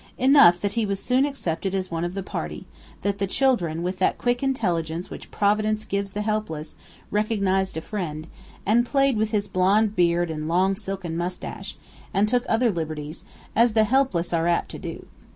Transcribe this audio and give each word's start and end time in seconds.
Enough 0.17 0.59
that 0.61 0.73
he 0.73 0.83
was 0.83 0.99
soon 0.99 1.25
accepted 1.27 1.75
as 1.75 1.91
one 1.91 2.03
of 2.03 2.15
the 2.15 2.23
party; 2.23 2.65
that 3.01 3.19
the 3.19 3.27
children, 3.27 3.83
with 3.83 3.99
that 3.99 4.17
quick 4.17 4.41
intelligence 4.41 5.11
which 5.11 5.29
Providence 5.29 5.85
gives 5.85 6.13
the 6.13 6.23
helpless, 6.23 6.75
recognized 7.11 7.77
a 7.77 7.81
friend, 7.81 8.25
and 8.65 8.83
played 8.83 9.15
with 9.15 9.29
his 9.29 9.47
blond 9.47 9.95
beard 9.95 10.31
and 10.31 10.47
long 10.47 10.73
silken 10.75 11.15
mustache, 11.15 11.77
and 12.15 12.27
took 12.27 12.45
other 12.49 12.71
liberties 12.71 13.23
as 13.55 13.73
the 13.73 13.83
helpless 13.83 14.33
are 14.33 14.47
apt 14.47 14.71
to 14.71 14.79
do. 14.79 15.05